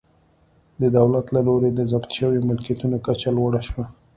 [0.81, 3.85] د دولت له لوري د ضبط شویو ملکیتونو کچه لوړه شوه.